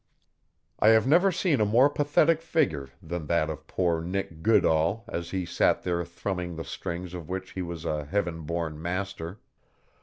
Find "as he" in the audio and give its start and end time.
5.07-5.45